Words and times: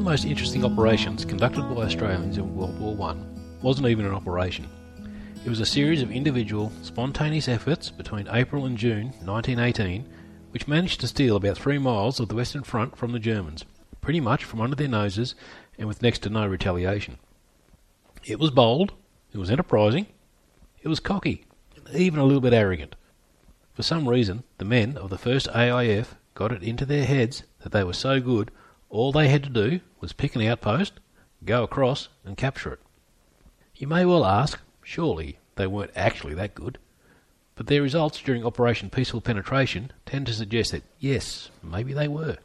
Of 0.00 0.04
the 0.04 0.10
most 0.12 0.24
interesting 0.24 0.64
operations 0.64 1.26
conducted 1.26 1.60
by 1.60 1.82
Australians 1.82 2.38
in 2.38 2.56
World 2.56 2.80
War 2.80 2.96
One 2.96 3.58
wasn't 3.60 3.88
even 3.88 4.06
an 4.06 4.14
operation. 4.14 4.66
It 5.44 5.50
was 5.50 5.60
a 5.60 5.66
series 5.66 6.00
of 6.00 6.10
individual, 6.10 6.72
spontaneous 6.80 7.48
efforts 7.48 7.90
between 7.90 8.26
April 8.32 8.64
and 8.64 8.78
June 8.78 9.12
1918 9.24 10.08
which 10.52 10.66
managed 10.66 11.00
to 11.00 11.06
steal 11.06 11.36
about 11.36 11.58
three 11.58 11.76
miles 11.76 12.18
of 12.18 12.30
the 12.30 12.34
Western 12.34 12.62
Front 12.62 12.96
from 12.96 13.12
the 13.12 13.18
Germans, 13.18 13.66
pretty 14.00 14.20
much 14.20 14.42
from 14.42 14.62
under 14.62 14.74
their 14.74 14.88
noses 14.88 15.34
and 15.78 15.86
with 15.86 16.00
next 16.00 16.20
to 16.20 16.30
no 16.30 16.46
retaliation. 16.46 17.18
It 18.24 18.38
was 18.38 18.50
bold, 18.50 18.94
it 19.34 19.38
was 19.38 19.50
enterprising, 19.50 20.06
it 20.80 20.88
was 20.88 20.98
cocky, 20.98 21.44
even 21.94 22.18
a 22.18 22.24
little 22.24 22.40
bit 22.40 22.54
arrogant. 22.54 22.96
For 23.74 23.82
some 23.82 24.08
reason, 24.08 24.44
the 24.56 24.64
men 24.64 24.96
of 24.96 25.10
the 25.10 25.18
1st 25.18 25.54
AIF 25.54 26.14
got 26.32 26.52
it 26.52 26.62
into 26.62 26.86
their 26.86 27.04
heads 27.04 27.42
that 27.62 27.72
they 27.72 27.84
were 27.84 27.92
so 27.92 28.18
good, 28.18 28.50
all 28.88 29.12
they 29.12 29.28
had 29.28 29.44
to 29.44 29.50
do 29.50 29.80
was 30.00 30.12
pick 30.14 30.34
an 30.34 30.42
outpost, 30.42 30.94
go 31.44 31.62
across, 31.62 32.08
and 32.24 32.36
capture 32.36 32.72
it. 32.72 32.80
You 33.76 33.86
may 33.86 34.04
well 34.06 34.24
ask, 34.24 34.58
surely 34.82 35.38
they 35.56 35.66
weren't 35.66 35.92
actually 35.94 36.34
that 36.34 36.54
good. 36.54 36.78
But 37.54 37.66
their 37.66 37.82
results 37.82 38.20
during 38.22 38.44
Operation 38.44 38.88
Peaceful 38.88 39.20
Penetration 39.20 39.92
tend 40.06 40.26
to 40.26 40.32
suggest 40.32 40.72
that, 40.72 40.84
yes, 40.98 41.50
maybe 41.62 41.92
they 41.92 42.08
were. 42.08 42.38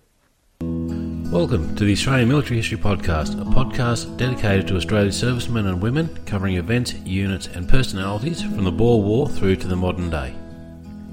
Welcome 0.62 1.76
to 1.78 1.86
the 1.86 1.94
Australian 1.94 2.28
Military 2.28 2.58
History 2.58 2.78
Podcast, 2.78 3.40
a 3.40 3.46
podcast 3.46 4.18
dedicated 4.18 4.68
to 4.68 4.76
Australia's 4.76 5.18
servicemen 5.18 5.68
and 5.68 5.82
women, 5.82 6.24
covering 6.26 6.56
events, 6.56 6.94
units, 7.06 7.48
and 7.48 7.70
personalities 7.70 8.42
from 8.42 8.66
the 8.66 8.72
Boer 8.72 9.02
War 9.02 9.30
through 9.30 9.56
to 9.58 9.68
the 9.68 9.76
modern 9.76 10.10
day. 10.10 10.36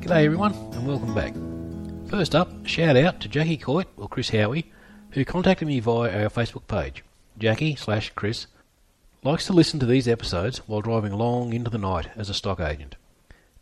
G'day 0.00 0.24
everyone, 0.24 0.54
and 0.54 0.86
welcome 0.86 1.14
back. 1.14 1.34
First 2.10 2.34
up, 2.34 2.50
shout 2.66 2.96
out 2.96 3.20
to 3.20 3.28
Jackie 3.28 3.56
Coit 3.56 3.86
or 3.96 4.08
Chris 4.08 4.30
Howie, 4.30 4.70
who 5.12 5.24
contacted 5.24 5.68
me 5.68 5.80
via 5.80 6.24
our 6.24 6.30
Facebook 6.30 6.66
page. 6.66 7.04
Jackie 7.38 7.76
slash 7.76 8.10
Chris 8.14 8.46
likes 9.22 9.46
to 9.46 9.52
listen 9.52 9.78
to 9.80 9.86
these 9.86 10.08
episodes 10.08 10.58
while 10.66 10.80
driving 10.80 11.12
long 11.12 11.52
into 11.52 11.70
the 11.70 11.78
night 11.78 12.08
as 12.16 12.28
a 12.28 12.34
stock 12.34 12.60
agent. 12.60 12.96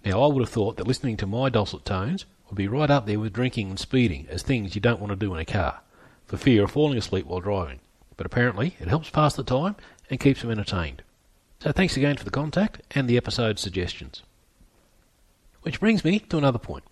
Now, 0.04 0.22
I 0.22 0.26
would 0.28 0.40
have 0.40 0.48
thought 0.48 0.76
that 0.76 0.86
listening 0.86 1.16
to 1.18 1.26
my 1.26 1.50
dulcet 1.50 1.84
tones 1.84 2.24
would 2.48 2.56
be 2.56 2.68
right 2.68 2.90
up 2.90 3.06
there 3.06 3.20
with 3.20 3.32
drinking 3.32 3.68
and 3.68 3.78
speeding 3.78 4.26
as 4.30 4.42
things 4.42 4.74
you 4.74 4.80
don't 4.80 5.00
want 5.00 5.10
to 5.10 5.16
do 5.16 5.34
in 5.34 5.40
a 5.40 5.44
car, 5.44 5.80
for 6.26 6.36
fear 6.36 6.64
of 6.64 6.70
falling 6.70 6.96
asleep 6.96 7.26
while 7.26 7.40
driving. 7.40 7.80
But 8.16 8.26
apparently, 8.26 8.76
it 8.80 8.88
helps 8.88 9.10
pass 9.10 9.34
the 9.34 9.44
time 9.44 9.76
and 10.08 10.18
keeps 10.18 10.40
them 10.40 10.50
entertained. 10.50 11.02
So 11.60 11.72
thanks 11.72 11.96
again 11.96 12.16
for 12.16 12.24
the 12.24 12.30
contact 12.30 12.80
and 12.92 13.06
the 13.06 13.18
episode 13.18 13.58
suggestions. 13.58 14.22
Which 15.62 15.80
brings 15.80 16.04
me 16.04 16.20
to 16.20 16.38
another 16.38 16.58
point. 16.58 16.84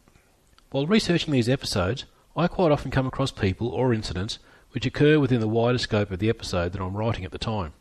While 0.71 0.87
researching 0.87 1.33
these 1.33 1.49
episodes, 1.49 2.05
I 2.39 2.47
quite 2.47 2.71
often 2.71 2.93
come 2.93 3.09
across 3.09 3.33
people 3.33 3.67
or 3.67 3.93
incidents 3.93 4.39
which 4.71 4.87
occur 4.87 5.19
within 5.19 5.41
the 5.41 5.49
wider 5.49 5.77
scope 5.77 6.13
of 6.13 6.21
the 6.21 6.29
episode 6.29 6.71
that 6.71 6.81
I'm 6.81 6.97
writing 6.97 7.25
at 7.25 7.33
the 7.33 7.37
time. 7.39 7.73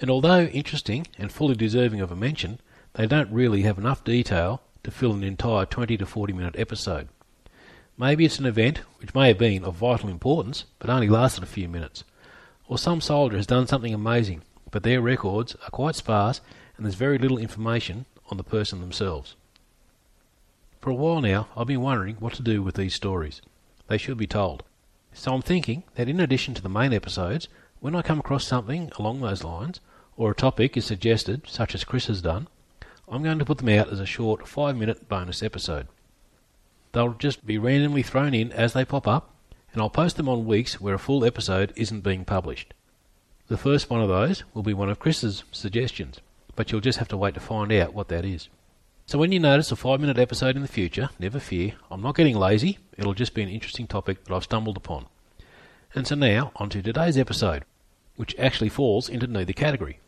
And 0.00 0.10
although 0.10 0.46
interesting 0.46 1.06
and 1.16 1.30
fully 1.30 1.54
deserving 1.54 2.00
of 2.00 2.10
a 2.10 2.16
mention, 2.16 2.58
they 2.94 3.06
don't 3.06 3.30
really 3.30 3.62
have 3.62 3.78
enough 3.78 4.02
detail 4.02 4.62
to 4.82 4.90
fill 4.90 5.12
an 5.12 5.22
entire 5.22 5.66
20 5.66 5.96
to 5.98 6.04
40 6.04 6.32
minute 6.32 6.56
episode. 6.58 7.10
Maybe 7.96 8.24
it's 8.24 8.40
an 8.40 8.46
event 8.46 8.78
which 8.98 9.14
may 9.14 9.28
have 9.28 9.38
been 9.38 9.64
of 9.64 9.76
vital 9.76 10.08
importance 10.08 10.64
but 10.80 10.90
only 10.90 11.08
lasted 11.08 11.44
a 11.44 11.46
few 11.46 11.68
minutes. 11.68 12.02
Or 12.66 12.76
some 12.76 13.00
soldier 13.00 13.36
has 13.36 13.46
done 13.46 13.68
something 13.68 13.94
amazing 13.94 14.42
but 14.72 14.82
their 14.82 15.00
records 15.00 15.54
are 15.64 15.70
quite 15.70 15.94
sparse 15.94 16.40
and 16.76 16.84
there's 16.84 16.96
very 16.96 17.18
little 17.18 17.38
information 17.38 18.04
on 18.32 18.36
the 18.36 18.42
person 18.42 18.80
themselves. 18.80 19.36
For 20.80 20.90
a 20.90 20.94
while 20.94 21.20
now, 21.20 21.48
I've 21.56 21.66
been 21.66 21.80
wondering 21.80 22.16
what 22.16 22.34
to 22.34 22.42
do 22.42 22.62
with 22.62 22.76
these 22.76 22.94
stories. 22.94 23.42
They 23.88 23.98
should 23.98 24.16
be 24.16 24.26
told. 24.26 24.62
So 25.12 25.34
I'm 25.34 25.42
thinking 25.42 25.82
that 25.96 26.08
in 26.08 26.20
addition 26.20 26.54
to 26.54 26.62
the 26.62 26.68
main 26.68 26.92
episodes, 26.92 27.48
when 27.80 27.96
I 27.96 28.02
come 28.02 28.20
across 28.20 28.46
something 28.46 28.92
along 28.98 29.20
those 29.20 29.42
lines, 29.42 29.80
or 30.16 30.30
a 30.30 30.34
topic 30.36 30.76
is 30.76 30.84
suggested, 30.84 31.42
such 31.48 31.74
as 31.74 31.84
Chris 31.84 32.06
has 32.06 32.22
done, 32.22 32.48
I'm 33.08 33.22
going 33.22 33.38
to 33.38 33.44
put 33.44 33.58
them 33.58 33.68
out 33.70 33.90
as 33.90 34.00
a 34.00 34.06
short 34.06 34.46
5 34.46 34.76
minute 34.76 35.08
bonus 35.08 35.42
episode. 35.42 35.88
They'll 36.92 37.14
just 37.14 37.44
be 37.44 37.58
randomly 37.58 38.02
thrown 38.02 38.34
in 38.34 38.52
as 38.52 38.72
they 38.72 38.84
pop 38.84 39.08
up, 39.08 39.34
and 39.72 39.82
I'll 39.82 39.90
post 39.90 40.16
them 40.16 40.28
on 40.28 40.46
weeks 40.46 40.80
where 40.80 40.94
a 40.94 40.98
full 40.98 41.24
episode 41.24 41.72
isn't 41.74 42.00
being 42.00 42.24
published. 42.24 42.72
The 43.48 43.56
first 43.56 43.90
one 43.90 44.00
of 44.00 44.08
those 44.08 44.44
will 44.54 44.62
be 44.62 44.74
one 44.74 44.90
of 44.90 44.98
Chris's 44.98 45.42
suggestions, 45.50 46.20
but 46.54 46.70
you'll 46.70 46.80
just 46.80 46.98
have 46.98 47.08
to 47.08 47.16
wait 47.16 47.34
to 47.34 47.40
find 47.40 47.72
out 47.72 47.94
what 47.94 48.08
that 48.08 48.24
is. 48.24 48.48
So 49.08 49.16
when 49.16 49.32
you 49.32 49.40
notice 49.40 49.72
a 49.72 49.76
5 49.76 50.02
minute 50.02 50.18
episode 50.18 50.54
in 50.54 50.60
the 50.60 50.68
future, 50.68 51.08
never 51.18 51.40
fear, 51.40 51.72
I'm 51.90 52.02
not 52.02 52.14
getting 52.14 52.36
lazy, 52.36 52.76
it'll 52.98 53.14
just 53.14 53.32
be 53.32 53.40
an 53.40 53.48
interesting 53.48 53.86
topic 53.86 54.22
that 54.22 54.34
I've 54.34 54.44
stumbled 54.44 54.76
upon. 54.76 55.06
And 55.94 56.06
so 56.06 56.14
now, 56.14 56.52
on 56.56 56.68
to 56.68 56.82
today's 56.82 57.16
episode, 57.16 57.64
which 58.16 58.38
actually 58.38 58.68
falls 58.68 59.08
into 59.08 59.26
neither 59.26 59.54
category. 59.54 60.00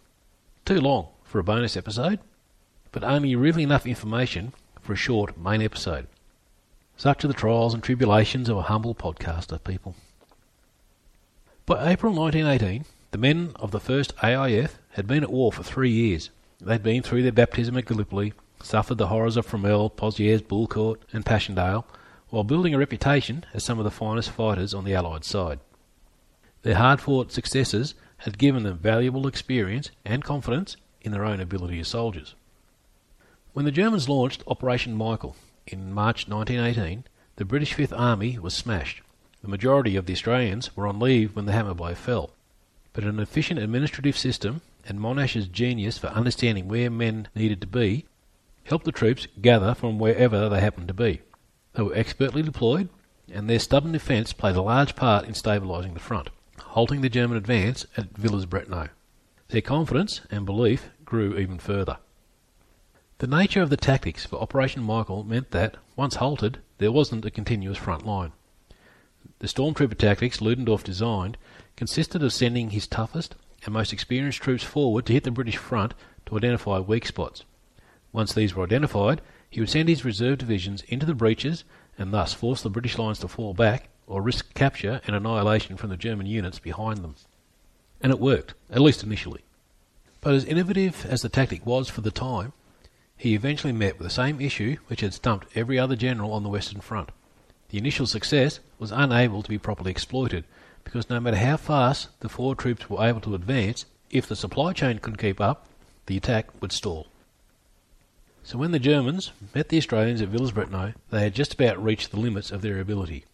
Too 0.67 0.83
long 0.83 1.09
for 1.25 1.39
a 1.39 1.43
bonus 1.43 1.79
episode, 1.79 2.19
but 2.93 3.03
only 3.03 3.35
really 3.35 3.63
enough 3.63 3.87
information 3.87 4.53
for 4.83 4.93
a 4.93 4.97
short 4.97 5.39
main 5.39 5.63
episode. 5.63 6.07
Such 6.99 7.25
are 7.25 7.29
the 7.29 7.33
trials 7.33 7.73
and 7.73 7.83
tribulations 7.83 8.51
of 8.51 8.59
a 8.59 8.69
humble 8.69 8.95
podcaster, 8.95 9.65
people. 9.65 9.95
By 11.65 11.91
April 11.91 12.13
1918, 12.13 12.85
the 13.13 13.17
men 13.17 13.53
of 13.57 13.71
the 13.71 13.81
1st 13.81 14.13
AIF 14.23 14.73
had 14.91 15.07
been 15.07 15.23
at 15.23 15.33
war 15.33 15.53
for 15.53 15.63
three 15.63 15.91
years. 15.91 16.29
They'd 16.61 16.83
been 16.83 17.03
through 17.03 17.23
their 17.23 17.33
baptism 17.33 17.79
at 17.79 17.87
Gallipoli, 17.87 18.35
suffered 18.63 18.99
the 18.99 19.09
horrors 19.09 19.37
of 19.37 19.47
Fromelles, 19.47 19.93
Pozieres, 19.97 20.43
Bullecourt, 20.47 21.01
and 21.13 21.25
Passchendaele, 21.25 21.87
while 22.29 22.45
building 22.45 22.75
a 22.75 22.79
reputation 22.79 23.45
as 23.55 23.65
some 23.65 23.79
of 23.79 23.85
the 23.85 23.91
finest 23.91 24.31
fighters 24.31 24.75
on 24.75 24.85
the 24.85 24.95
Allied 24.95 25.25
side. 25.25 25.61
Their 26.63 26.77
hard 26.77 27.01
fought 27.01 27.33
successes 27.33 27.95
had 28.19 28.39
given 28.39 28.63
them 28.63 28.79
valuable 28.79 29.27
experience 29.27 29.91
and 30.05 30.23
confidence 30.23 30.77
in 31.01 31.13
their 31.13 31.25
own 31.25 31.41
ability 31.41 31.81
as 31.81 31.89
soldiers. 31.89 32.35
When 33.53 33.65
the 33.65 33.73
Germans 33.73 34.09
launched 34.09 34.45
Operation 34.47 34.95
Michael 34.95 35.35
in 35.67 35.93
March 35.93 36.29
1918, 36.29 37.05
the 37.37 37.45
British 37.45 37.75
Fifth 37.75 37.93
Army 37.93 38.39
was 38.39 38.55
smashed. 38.55 39.03
The 39.43 39.49
majority 39.49 39.97
of 39.97 40.07
the 40.07 40.13
Australians 40.13 40.77
were 40.77 40.87
on 40.87 41.01
leave 41.01 41.35
when 41.35 41.47
the 41.47 41.53
hammer 41.53 41.75
blow 41.75 41.95
fell. 41.95 42.31
But 42.93 43.05
an 43.05 43.19
efficient 43.19 43.59
administrative 43.59 44.17
system 44.17 44.61
and 44.87 45.01
Monash's 45.01 45.47
genius 45.47 45.97
for 45.97 46.09
understanding 46.09 46.69
where 46.69 46.91
men 46.91 47.29
needed 47.35 47.61
to 47.63 47.67
be 47.67 48.05
helped 48.71 48.85
the 48.85 48.93
troops 48.93 49.27
gather 49.43 49.75
from 49.75 49.99
wherever 49.99 50.49
they 50.49 50.61
happened 50.61 50.87
to 50.89 50.95
be. 50.95 51.21
They 51.75 51.83
were 51.83 51.95
expertly 51.95 52.41
deployed, 52.41 52.89
and 53.31 53.51
their 53.51 53.59
stubborn 53.59 53.91
defence 53.91 54.33
played 54.33 54.55
a 54.55 54.63
large 54.63 54.95
part 54.95 55.27
in 55.27 55.35
stabilising 55.35 55.95
the 55.95 56.01
front, 56.01 56.31
halting 56.59 57.01
the 57.01 57.09
German 57.09 57.37
advance 57.37 57.85
at 57.97 58.17
Villers-Bretonneux. 58.17 58.91
Their 59.49 59.61
confidence 59.61 60.21
and 60.31 60.47
belief 60.47 60.91
grew 61.05 61.37
even 61.37 61.59
further. 61.59 61.99
The 63.19 63.27
nature 63.27 63.61
of 63.61 63.71
the 63.71 63.77
tactics 63.77 64.25
for 64.25 64.41
Operation 64.41 64.85
Michael 64.85 65.25
meant 65.25 65.51
that, 65.51 65.77
once 65.97 66.15
halted, 66.15 66.59
there 66.79 66.93
wasn't 66.93 67.27
a 67.27 67.31
continuous 67.31 67.77
front 67.77 68.07
line. 68.07 68.33
The 69.41 69.49
stormtrooper 69.49 69.99
tactics 69.99 70.41
Ludendorff 70.41 70.85
designed 70.85 71.37
consisted 71.77 72.23
of 72.23 72.33
sending 72.33 72.71
his 72.71 72.87
toughest 72.87 73.35
and 73.65 73.75
most 73.75 73.93
experienced 73.93 74.41
troops 74.41 74.63
forward 74.63 75.07
to 75.07 75.13
hit 75.13 75.25
the 75.25 75.33
British 75.33 75.57
front 75.57 75.93
to 76.27 76.37
identify 76.37 76.79
weak 76.79 77.05
spots. 77.05 77.45
Once 78.13 78.33
these 78.33 78.55
were 78.55 78.65
identified, 78.65 79.21
he 79.49 79.61
would 79.61 79.71
send 79.71 79.89
his 79.89 80.05
reserve 80.05 80.39
divisions 80.39 80.83
into 80.89 81.07
the 81.07 81.15
breaches 81.15 81.65
and 81.99 82.13
thus 82.13 82.33
force 82.33 82.63
the 82.63 82.71
British 82.71 82.99
lines 82.99 83.19
to 83.19 83.29
fall 83.29 83.55
back 83.55 83.89
or 84.07 84.23
risk 84.23 84.53
capture 84.55 85.01
and 85.07 85.15
annihilation 85.15 85.77
from 85.77 85.91
the 85.91 85.97
German 85.97 86.27
units 86.27 86.59
behind 86.59 86.99
them. 86.99 87.15
And 88.01 88.13
it 88.13 88.19
worked, 88.19 88.55
at 88.71 88.81
least 88.81 89.03
initially. 89.03 89.43
But 90.21 90.35
as 90.35 90.45
innovative 90.45 91.07
as 91.07 91.23
the 91.23 91.29
tactic 91.29 91.65
was 91.65 91.89
for 91.89 92.01
the 92.01 92.11
time, 92.11 92.53
he 93.17 93.35
eventually 93.35 93.73
met 93.73 93.99
with 93.99 94.07
the 94.07 94.15
same 94.15 94.41
issue 94.41 94.77
which 94.87 95.03
had 95.03 95.15
stumped 95.15 95.47
every 95.55 95.79
other 95.79 95.97
general 95.97 96.33
on 96.33 96.43
the 96.43 96.49
Western 96.49 96.81
Front. 96.81 97.11
The 97.69 97.79
initial 97.79 98.07
success 98.07 98.61
was 98.79 98.91
unable 98.91 99.43
to 99.43 99.49
be 99.49 99.59
properly 99.59 99.91
exploited 99.91 100.45
because 100.85 101.11
no 101.11 101.21
matter 101.21 101.37
how 101.37 101.57
fast 101.57 102.09
the 102.21 102.29
forward 102.29 102.59
troops 102.59 102.89
were 102.89 103.05
able 103.05 103.21
to 103.21 103.35
advance, 103.35 103.85
if 104.11 104.27
the 104.27 104.35
supply 104.35 104.73
chain 104.73 104.99
couldn't 104.99 105.19
keep 105.21 105.41
up, 105.41 105.67
the 106.07 106.17
attack 106.17 106.49
would 106.61 106.73
stall. 106.73 107.07
So 108.43 108.59
when 108.59 108.71
the 108.71 108.79
Germans 108.79 109.33
met 109.55 109.69
the 109.69 109.77
Australians 109.77 110.23
at 110.23 110.29
Villers-Bretonneux, 110.29 110.95
they 111.11 111.21
had 111.21 111.35
just 111.35 111.55
about 111.55 111.83
reached 111.83 112.11
the 112.11 112.19
limits 112.19 112.51
of 112.51 112.63
their 112.63 112.81
ability. 112.81 113.25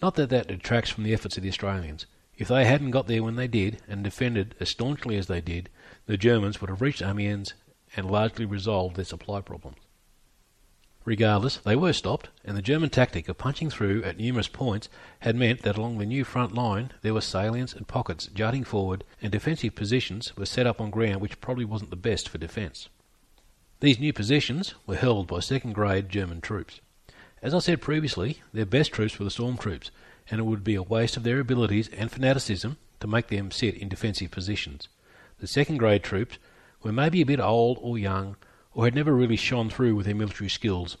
Not 0.00 0.14
that 0.14 0.30
that 0.30 0.48
detracts 0.48 0.90
from 0.90 1.04
the 1.04 1.12
efforts 1.12 1.36
of 1.36 1.42
the 1.42 1.48
Australians. 1.48 2.06
If 2.36 2.48
they 2.48 2.64
hadn't 2.64 2.92
got 2.92 3.08
there 3.08 3.22
when 3.22 3.36
they 3.36 3.48
did 3.48 3.82
and 3.88 4.02
defended 4.02 4.54
as 4.58 4.70
staunchly 4.70 5.16
as 5.16 5.26
they 5.26 5.40
did, 5.40 5.68
the 6.06 6.16
Germans 6.16 6.60
would 6.60 6.70
have 6.70 6.80
reached 6.80 7.02
Amiens 7.02 7.54
and 7.96 8.10
largely 8.10 8.44
resolved 8.44 8.96
their 8.96 9.04
supply 9.04 9.40
problems. 9.40 9.76
Regardless, 11.04 11.56
they 11.56 11.74
were 11.74 11.92
stopped, 11.92 12.28
and 12.44 12.56
the 12.56 12.62
German 12.62 12.90
tactic 12.90 13.28
of 13.28 13.36
punching 13.36 13.70
through 13.70 14.04
at 14.04 14.18
numerous 14.18 14.46
points 14.46 14.88
had 15.20 15.34
meant 15.34 15.62
that 15.62 15.76
along 15.76 15.98
the 15.98 16.06
new 16.06 16.22
front 16.22 16.54
line 16.54 16.92
there 17.02 17.12
were 17.12 17.20
salients 17.20 17.74
and 17.74 17.88
pockets 17.88 18.28
jutting 18.28 18.62
forward, 18.62 19.02
and 19.20 19.32
defensive 19.32 19.74
positions 19.74 20.36
were 20.36 20.46
set 20.46 20.66
up 20.66 20.80
on 20.80 20.90
ground 20.90 21.20
which 21.20 21.40
probably 21.40 21.64
wasn't 21.64 21.90
the 21.90 21.96
best 21.96 22.28
for 22.28 22.38
defence. 22.38 22.88
These 23.82 23.98
new 23.98 24.12
positions 24.12 24.76
were 24.86 24.94
held 24.94 25.26
by 25.26 25.40
second 25.40 25.72
grade 25.72 26.08
German 26.08 26.40
troops. 26.40 26.80
As 27.42 27.52
I 27.52 27.58
said 27.58 27.80
previously, 27.80 28.40
their 28.52 28.64
best 28.64 28.92
troops 28.92 29.18
were 29.18 29.24
the 29.24 29.30
storm 29.32 29.58
troops, 29.58 29.90
and 30.30 30.38
it 30.38 30.44
would 30.44 30.62
be 30.62 30.76
a 30.76 30.84
waste 30.84 31.16
of 31.16 31.24
their 31.24 31.40
abilities 31.40 31.88
and 31.88 32.08
fanaticism 32.08 32.76
to 33.00 33.08
make 33.08 33.26
them 33.26 33.50
sit 33.50 33.74
in 33.74 33.88
defensive 33.88 34.30
positions. 34.30 34.86
The 35.40 35.48
second 35.48 35.78
grade 35.78 36.04
troops 36.04 36.38
were 36.84 36.92
maybe 36.92 37.22
a 37.22 37.26
bit 37.26 37.40
old 37.40 37.76
or 37.82 37.98
young, 37.98 38.36
or 38.72 38.84
had 38.84 38.94
never 38.94 39.12
really 39.12 39.34
shone 39.34 39.68
through 39.68 39.96
with 39.96 40.06
their 40.06 40.14
military 40.14 40.48
skills, 40.48 40.96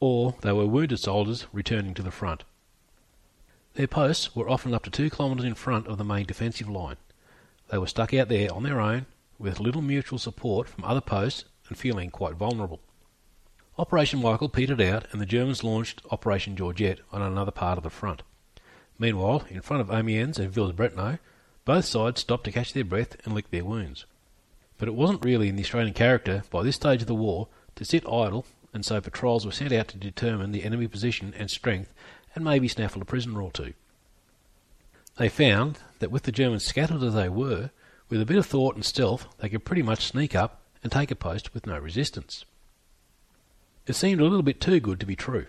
or 0.00 0.36
they 0.40 0.52
were 0.52 0.64
wounded 0.64 0.98
soldiers 1.00 1.46
returning 1.52 1.92
to 1.92 2.02
the 2.02 2.10
front. 2.10 2.44
Their 3.74 3.88
posts 3.88 4.34
were 4.34 4.48
often 4.48 4.72
up 4.72 4.84
to 4.84 4.90
two 4.90 5.10
kilometres 5.10 5.44
in 5.44 5.54
front 5.54 5.86
of 5.86 5.98
the 5.98 6.02
main 6.02 6.24
defensive 6.24 6.70
line. 6.70 6.96
They 7.68 7.76
were 7.76 7.86
stuck 7.86 8.14
out 8.14 8.30
there 8.30 8.50
on 8.54 8.62
their 8.62 8.80
own, 8.80 9.04
with 9.38 9.60
little 9.60 9.82
mutual 9.82 10.18
support 10.18 10.66
from 10.66 10.82
other 10.82 11.02
posts 11.02 11.44
and 11.68 11.78
feeling 11.78 12.10
quite 12.10 12.34
vulnerable. 12.34 12.80
Operation 13.78 14.22
Michael 14.22 14.48
petered 14.48 14.80
out, 14.80 15.06
and 15.12 15.20
the 15.20 15.26
Germans 15.26 15.62
launched 15.62 16.00
Operation 16.10 16.56
Georgette 16.56 17.00
on 17.12 17.20
another 17.20 17.50
part 17.50 17.76
of 17.76 17.84
the 17.84 17.90
front. 17.90 18.22
Meanwhile, 18.98 19.44
in 19.50 19.60
front 19.60 19.82
of 19.82 19.90
Amiens 19.90 20.38
and 20.38 20.50
Villers-Bretonneux, 20.50 21.18
both 21.66 21.84
sides 21.84 22.20
stopped 22.20 22.44
to 22.44 22.52
catch 22.52 22.72
their 22.72 22.84
breath 22.84 23.16
and 23.24 23.34
lick 23.34 23.50
their 23.50 23.64
wounds. 23.64 24.06
But 24.78 24.88
it 24.88 24.94
wasn't 24.94 25.24
really 25.24 25.48
in 25.48 25.56
the 25.56 25.62
Australian 25.62 25.94
character 25.94 26.44
by 26.50 26.62
this 26.62 26.76
stage 26.76 27.02
of 27.02 27.06
the 27.06 27.14
war 27.14 27.48
to 27.74 27.84
sit 27.84 28.06
idle, 28.06 28.46
and 28.72 28.84
so 28.84 29.00
patrols 29.00 29.44
were 29.44 29.52
sent 29.52 29.72
out 29.72 29.88
to 29.88 29.98
determine 29.98 30.52
the 30.52 30.64
enemy 30.64 30.86
position 30.86 31.34
and 31.36 31.50
strength 31.50 31.92
and 32.34 32.44
maybe 32.44 32.68
snaffle 32.68 33.02
a 33.02 33.04
prisoner 33.04 33.42
or 33.42 33.50
two. 33.50 33.74
They 35.18 35.28
found 35.28 35.78
that 35.98 36.10
with 36.10 36.24
the 36.24 36.32
Germans 36.32 36.64
scattered 36.64 37.02
as 37.02 37.14
they 37.14 37.28
were, 37.28 37.70
with 38.08 38.20
a 38.20 38.26
bit 38.26 38.36
of 38.36 38.46
thought 38.46 38.74
and 38.74 38.84
stealth, 38.84 39.26
they 39.38 39.48
could 39.48 39.64
pretty 39.64 39.82
much 39.82 40.04
sneak 40.04 40.34
up 40.34 40.60
and 40.86 40.92
take 40.92 41.10
a 41.10 41.16
post 41.16 41.52
with 41.52 41.66
no 41.66 41.76
resistance. 41.76 42.44
It 43.88 43.96
seemed 43.96 44.20
a 44.20 44.22
little 44.22 44.44
bit 44.44 44.60
too 44.60 44.78
good 44.78 45.00
to 45.00 45.06
be 45.06 45.16
true. 45.16 45.46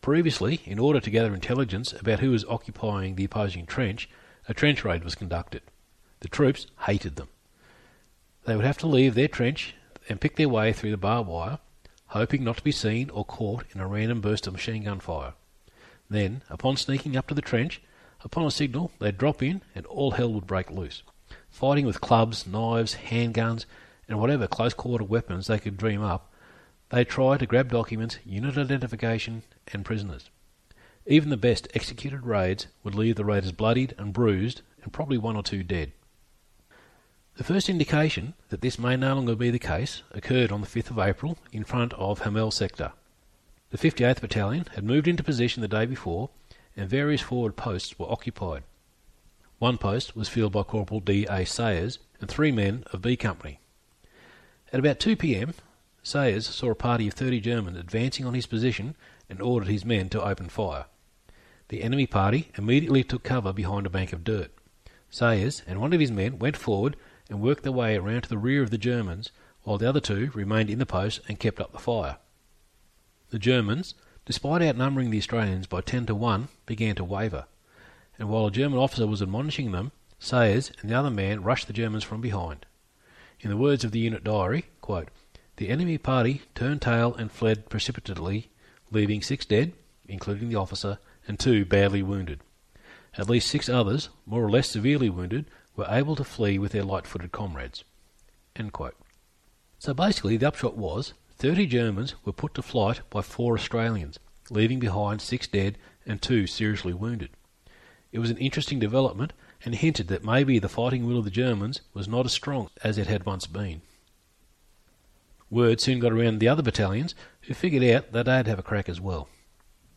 Previously, 0.00 0.62
in 0.64 0.78
order 0.78 1.00
to 1.00 1.10
gather 1.10 1.34
intelligence 1.34 1.92
about 1.92 2.20
who 2.20 2.30
was 2.30 2.46
occupying 2.46 3.14
the 3.14 3.26
opposing 3.26 3.66
trench, 3.66 4.08
a 4.48 4.54
trench 4.54 4.82
raid 4.82 5.04
was 5.04 5.14
conducted. 5.14 5.60
The 6.20 6.28
troops 6.28 6.66
hated 6.86 7.16
them. 7.16 7.28
They 8.46 8.56
would 8.56 8.64
have 8.64 8.78
to 8.78 8.86
leave 8.86 9.14
their 9.14 9.28
trench 9.28 9.74
and 10.08 10.18
pick 10.18 10.36
their 10.36 10.48
way 10.48 10.72
through 10.72 10.92
the 10.92 10.96
barbed 10.96 11.28
wire, 11.28 11.58
hoping 12.06 12.42
not 12.42 12.56
to 12.56 12.64
be 12.64 12.72
seen 12.72 13.10
or 13.10 13.26
caught 13.26 13.66
in 13.74 13.82
a 13.82 13.86
random 13.86 14.22
burst 14.22 14.46
of 14.46 14.54
machine 14.54 14.84
gun 14.84 15.00
fire. 15.00 15.34
Then, 16.08 16.40
upon 16.48 16.78
sneaking 16.78 17.18
up 17.18 17.26
to 17.26 17.34
the 17.34 17.42
trench, 17.42 17.82
upon 18.22 18.46
a 18.46 18.50
signal, 18.50 18.92
they'd 18.98 19.18
drop 19.18 19.42
in 19.42 19.60
and 19.74 19.84
all 19.84 20.12
hell 20.12 20.32
would 20.32 20.46
break 20.46 20.70
loose, 20.70 21.02
fighting 21.50 21.84
with 21.84 22.00
clubs, 22.00 22.46
knives, 22.46 22.94
handguns, 22.94 23.66
and 24.08 24.18
whatever 24.18 24.46
close 24.46 24.74
quarter 24.74 25.04
weapons 25.04 25.46
they 25.46 25.58
could 25.58 25.76
dream 25.76 26.02
up. 26.02 26.32
they 26.90 27.04
tried 27.04 27.40
to 27.40 27.46
grab 27.46 27.70
documents, 27.70 28.18
unit 28.24 28.56
identification, 28.56 29.42
and 29.72 29.84
prisoners. 29.84 30.30
Even 31.06 31.30
the 31.30 31.36
best 31.36 31.68
executed 31.74 32.24
raids 32.24 32.66
would 32.82 32.94
leave 32.94 33.16
the 33.16 33.24
raiders 33.24 33.52
bloodied 33.52 33.94
and 33.98 34.12
bruised, 34.12 34.62
and 34.82 34.92
probably 34.92 35.18
one 35.18 35.36
or 35.36 35.42
two 35.42 35.62
dead. 35.62 35.92
The 37.36 37.44
first 37.44 37.68
indication 37.68 38.34
that 38.50 38.60
this 38.60 38.78
may 38.78 38.96
no 38.96 39.14
longer 39.14 39.34
be 39.34 39.50
the 39.50 39.58
case 39.58 40.02
occurred 40.12 40.52
on 40.52 40.60
the 40.60 40.66
5th 40.68 40.90
of 40.90 40.98
April 40.98 41.36
in 41.52 41.64
front 41.64 41.92
of 41.94 42.20
Hamel 42.20 42.52
sector. 42.52 42.92
The 43.70 43.78
58th 43.78 44.20
Battalion 44.20 44.66
had 44.74 44.84
moved 44.84 45.08
into 45.08 45.24
position 45.24 45.60
the 45.60 45.68
day 45.68 45.84
before, 45.84 46.30
and 46.76 46.88
various 46.88 47.22
forward 47.22 47.56
posts 47.56 47.98
were 47.98 48.10
occupied. 48.10 48.62
One 49.58 49.78
post 49.78 50.14
was 50.14 50.28
filled 50.28 50.52
by 50.52 50.62
Corporal 50.62 51.00
D. 51.00 51.26
A. 51.28 51.44
Sayers 51.44 51.98
and 52.20 52.30
three 52.30 52.52
men 52.52 52.84
of 52.92 53.02
B 53.02 53.16
Company. 53.16 53.58
At 54.72 54.80
about 54.80 55.00
2 55.00 55.16
p.m., 55.16 55.54
Sayers 56.02 56.46
saw 56.46 56.70
a 56.70 56.74
party 56.74 57.08
of 57.08 57.14
30 57.14 57.40
Germans 57.40 57.78
advancing 57.78 58.26
on 58.26 58.34
his 58.34 58.46
position 58.46 58.96
and 59.28 59.40
ordered 59.40 59.68
his 59.68 59.84
men 59.84 60.08
to 60.10 60.22
open 60.22 60.48
fire. 60.48 60.86
The 61.68 61.82
enemy 61.82 62.06
party 62.06 62.50
immediately 62.58 63.02
took 63.04 63.22
cover 63.22 63.52
behind 63.52 63.86
a 63.86 63.90
bank 63.90 64.12
of 64.12 64.24
dirt. 64.24 64.52
Sayers 65.10 65.62
and 65.66 65.80
one 65.80 65.92
of 65.92 66.00
his 66.00 66.10
men 66.10 66.38
went 66.38 66.56
forward 66.56 66.96
and 67.30 67.40
worked 67.40 67.62
their 67.62 67.72
way 67.72 67.96
around 67.96 68.22
to 68.22 68.28
the 68.28 68.36
rear 68.36 68.62
of 68.62 68.70
the 68.70 68.78
Germans, 68.78 69.30
while 69.62 69.78
the 69.78 69.88
other 69.88 70.00
two 70.00 70.30
remained 70.34 70.68
in 70.68 70.78
the 70.78 70.86
post 70.86 71.20
and 71.28 71.40
kept 71.40 71.60
up 71.60 71.72
the 71.72 71.78
fire. 71.78 72.18
The 73.30 73.38
Germans, 73.38 73.94
despite 74.26 74.60
outnumbering 74.60 75.10
the 75.10 75.18
Australians 75.18 75.66
by 75.66 75.80
ten 75.80 76.04
to 76.06 76.14
one, 76.14 76.48
began 76.66 76.94
to 76.96 77.04
waver, 77.04 77.46
and 78.18 78.28
while 78.28 78.46
a 78.46 78.50
German 78.50 78.78
officer 78.78 79.06
was 79.06 79.22
admonishing 79.22 79.72
them, 79.72 79.92
Sayers 80.18 80.70
and 80.80 80.90
the 80.90 80.94
other 80.94 81.10
man 81.10 81.42
rushed 81.42 81.66
the 81.66 81.72
Germans 81.72 82.04
from 82.04 82.20
behind. 82.20 82.66
In 83.44 83.50
the 83.50 83.58
words 83.58 83.84
of 83.84 83.92
the 83.92 83.98
unit 83.98 84.24
diary, 84.24 84.64
the 85.56 85.68
enemy 85.68 85.98
party 85.98 86.40
turned 86.54 86.80
tail 86.80 87.14
and 87.14 87.30
fled 87.30 87.68
precipitately, 87.68 88.48
leaving 88.90 89.20
six 89.20 89.44
dead, 89.44 89.74
including 90.08 90.48
the 90.48 90.56
officer, 90.56 90.96
and 91.28 91.38
two 91.38 91.66
badly 91.66 92.02
wounded. 92.02 92.40
At 93.18 93.28
least 93.28 93.48
six 93.50 93.68
others, 93.68 94.08
more 94.24 94.42
or 94.42 94.50
less 94.50 94.70
severely 94.70 95.10
wounded, 95.10 95.44
were 95.76 95.86
able 95.90 96.16
to 96.16 96.24
flee 96.24 96.58
with 96.58 96.72
their 96.72 96.84
light 96.84 97.06
footed 97.06 97.32
comrades. 97.32 97.84
So 99.78 99.92
basically, 99.92 100.38
the 100.38 100.48
upshot 100.48 100.78
was 100.78 101.12
30 101.36 101.66
Germans 101.66 102.14
were 102.24 102.32
put 102.32 102.54
to 102.54 102.62
flight 102.62 103.02
by 103.10 103.20
four 103.20 103.58
Australians, 103.58 104.18
leaving 104.48 104.78
behind 104.78 105.20
six 105.20 105.46
dead 105.46 105.76
and 106.06 106.22
two 106.22 106.46
seriously 106.46 106.94
wounded. 106.94 107.28
It 108.10 108.20
was 108.20 108.30
an 108.30 108.38
interesting 108.38 108.78
development 108.78 109.34
and 109.64 109.74
hinted 109.74 110.08
that 110.08 110.24
maybe 110.24 110.58
the 110.58 110.68
fighting 110.68 111.06
will 111.06 111.18
of 111.18 111.24
the 111.24 111.30
Germans 111.30 111.80
was 111.94 112.06
not 112.06 112.26
as 112.26 112.32
strong 112.32 112.70
as 112.82 112.98
it 112.98 113.06
had 113.06 113.24
once 113.24 113.46
been. 113.46 113.80
Word 115.50 115.80
soon 115.80 116.00
got 116.00 116.12
around 116.12 116.38
the 116.38 116.48
other 116.48 116.62
battalions, 116.62 117.14
who 117.42 117.54
figured 117.54 117.84
out 117.84 118.12
that 118.12 118.26
they'd 118.26 118.46
have 118.46 118.58
a 118.58 118.62
crack 118.62 118.88
as 118.88 119.00
well. 119.00 119.28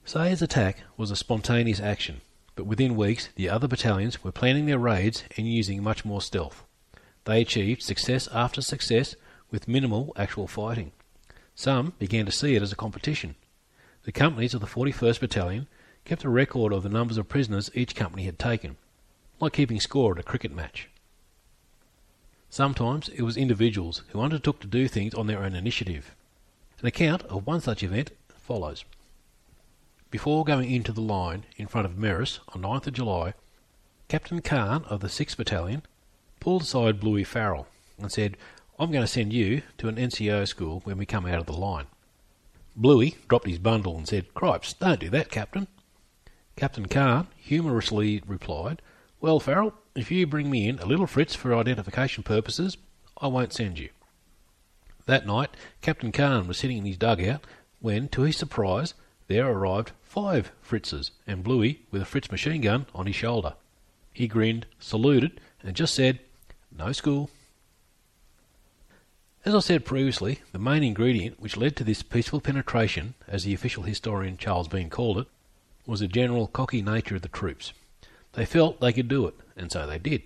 Sayers' 0.06 0.42
attack 0.42 0.78
was 0.96 1.12
a 1.12 1.16
spontaneous 1.16 1.80
action, 1.80 2.22
but 2.56 2.66
within 2.66 2.96
weeks 2.96 3.30
the 3.36 3.50
other 3.50 3.68
battalions 3.68 4.24
were 4.24 4.32
planning 4.32 4.66
their 4.66 4.78
raids 4.78 5.24
and 5.36 5.52
using 5.52 5.84
much 5.84 6.06
more 6.06 6.22
stealth. 6.22 6.64
They 7.26 7.42
achieved 7.42 7.82
success 7.82 8.30
after 8.32 8.62
success 8.62 9.16
with 9.52 9.68
minimal 9.68 10.14
actual 10.16 10.48
fighting. 10.48 10.92
Some 11.56 11.94
began 12.00 12.26
to 12.26 12.32
see 12.32 12.56
it 12.56 12.62
as 12.62 12.72
a 12.72 12.78
competition. 12.78 13.36
The 14.04 14.12
companies 14.12 14.54
of 14.54 14.62
the 14.62 14.68
41st 14.68 15.20
Battalion 15.20 15.68
kept 16.06 16.24
a 16.24 16.30
record 16.30 16.72
of 16.72 16.84
the 16.84 16.90
numbers 16.90 17.18
of 17.18 17.28
prisoners 17.28 17.70
each 17.74 17.96
company 17.96 18.26
had 18.26 18.40
taken, 18.40 18.78
like 19.40 19.54
keeping 19.54 19.80
score 19.80 20.14
at 20.14 20.20
a 20.20 20.24
cricket 20.24 20.54
match. 20.54 20.90
Sometimes 22.50 23.10
it 23.10 23.22
was 23.22 23.38
individuals 23.38 24.04
who 24.10 24.22
undertook 24.22 24.60
to 24.62 24.68
do 24.68 24.88
things 24.88 25.14
on 25.14 25.28
their 25.28 25.44
own 25.44 25.54
initiative. 25.54 26.16
An 26.80 26.88
account 26.88 27.24
of 27.24 27.46
one 27.46 27.62
such 27.62 27.84
event 27.84 28.12
follows. 28.38 28.86
Before 30.10 30.46
going 30.46 30.72
into 30.72 30.94
the 30.94 31.02
line 31.02 31.44
in 31.58 31.68
front 31.68 31.86
of 31.86 31.98
Merris 31.98 32.40
on 32.50 32.62
9th 32.62 32.88
of 32.88 32.94
July, 32.94 33.34
Captain 34.08 34.42
Kahn 34.42 34.86
of 34.86 35.02
the 35.02 35.08
6th 35.08 35.36
Battalion 35.36 35.84
pulled 36.40 36.62
aside 36.62 37.00
Bluey 37.00 37.26
Farrell 37.26 37.68
and 38.00 38.12
said, 38.12 38.38
I'm 38.80 38.92
going 38.92 39.04
to 39.04 39.08
send 39.08 39.34
you 39.34 39.64
to 39.80 39.90
an 39.90 39.96
NCO 39.98 40.48
school 40.48 40.82
when 40.86 40.98
we 40.98 41.06
come 41.06 41.26
out 41.26 41.40
of 41.40 41.46
the 41.46 41.54
line. 41.54 41.88
Bluey 42.76 43.18
dropped 43.28 43.48
his 43.48 43.60
bundle 43.60 43.98
and 43.98 44.08
said, 44.08 44.34
Cripes, 44.34 44.74
don't 44.74 45.00
do 45.00 45.10
that, 45.10 45.30
Captain. 45.30 45.68
Captain 46.56 46.86
Kahn 46.86 47.28
humorously 47.36 48.22
replied, 48.26 48.82
Well, 49.20 49.40
Farrell, 49.40 49.74
if 49.96 50.12
you 50.12 50.28
bring 50.28 50.52
me 50.52 50.70
in 50.70 50.78
a 50.78 50.86
little 50.86 51.08
Fritz 51.08 51.34
for 51.34 51.56
identification 51.56 52.24
purposes, 52.24 52.78
I 53.20 53.28
won't 53.28 53.52
send 53.52 53.80
you. 53.80 53.90
That 55.08 55.26
night, 55.26 55.50
Captain 55.82 56.12
Kahn 56.12 56.48
was 56.48 56.58
sitting 56.60 56.78
in 56.78 56.86
his 56.86 56.98
dugout 56.98 57.44
when, 57.80 58.10
to 58.10 58.22
his 58.22 58.38
surprise, 58.38 58.94
there 59.28 59.48
arrived 59.50 59.92
five 60.04 60.52
Fritzes 60.62 61.12
and 61.26 61.44
Bluey 61.44 61.82
with 61.90 62.02
a 62.02 62.06
Fritz 62.06 62.30
machine 62.32 62.62
gun 62.62 62.86
on 62.94 63.08
his 63.08 63.16
shoulder. 63.16 63.56
He 64.14 64.28
grinned, 64.28 64.68
saluted, 64.80 65.40
and 65.64 65.76
just 65.76 65.96
said, 65.96 66.20
No 66.78 66.92
school. 66.92 67.32
As 69.46 69.56
I 69.56 69.60
said 69.60 69.86
previously, 69.86 70.42
the 70.52 70.60
main 70.60 70.84
ingredient 70.84 71.40
which 71.40 71.58
led 71.58 71.76
to 71.78 71.84
this 71.84 72.04
peaceful 72.04 72.42
penetration, 72.42 73.16
as 73.28 73.46
the 73.46 73.54
official 73.54 73.84
historian 73.84 74.38
Charles 74.38 74.68
Bean 74.68 74.90
called 74.90 75.18
it, 75.18 75.28
was 75.88 76.02
the 76.02 76.08
general 76.08 76.48
cocky 76.48 76.82
nature 76.82 77.16
of 77.16 77.22
the 77.24 77.30
troops. 77.30 77.74
They 78.38 78.46
felt 78.46 78.80
they 78.80 78.94
could 78.94 79.08
do 79.08 79.26
it, 79.26 79.34
and 79.56 79.72
so 79.72 79.88
they 79.88 79.98
did. 79.98 80.22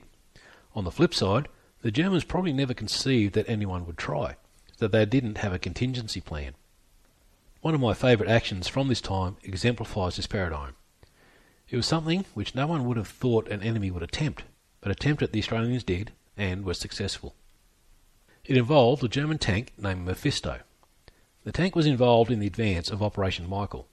On 0.76 0.84
the 0.84 0.92
flip 0.92 1.14
side, 1.14 1.48
the 1.82 1.92
Germans 1.92 2.26
probably 2.26 2.52
never 2.52 2.74
conceived 2.74 3.34
that 3.36 3.48
anyone 3.48 3.86
would 3.86 3.98
try. 3.98 4.36
that 4.80 4.92
they 4.92 5.06
didn't 5.06 5.38
have 5.38 5.54
a 5.54 5.60
contingency 5.60 6.20
plan. 6.20 6.56
One 7.62 7.76
of 7.76 7.80
my 7.80 7.94
favourite 7.94 8.30
actions 8.30 8.68
from 8.68 8.88
this 8.88 9.00
time 9.00 9.38
exemplifies 9.44 10.16
this 10.16 10.26
paradigm. 10.26 10.74
It 11.70 11.76
was 11.78 11.86
something 11.86 12.26
which 12.34 12.56
no 12.56 12.66
one 12.66 12.86
would 12.86 12.98
have 12.98 13.08
thought 13.08 13.48
an 13.48 13.62
enemy 13.62 13.92
would 13.92 14.02
attempt, 14.02 14.44
but 14.82 14.92
attempt 14.92 15.22
it 15.22 15.32
the 15.32 15.40
Australians 15.40 15.84
did, 15.84 16.12
and 16.36 16.66
were 16.66 16.74
successful. 16.74 17.36
It 18.44 18.58
involved 18.58 19.04
a 19.04 19.08
German 19.08 19.38
tank 19.38 19.72
named 19.78 20.04
Mephisto. 20.04 20.62
The 21.44 21.52
tank 21.52 21.76
was 21.76 21.86
involved 21.86 22.32
in 22.32 22.40
the 22.40 22.48
advance 22.48 22.90
of 22.90 23.04
Operation 23.04 23.48
Michael. 23.48 23.88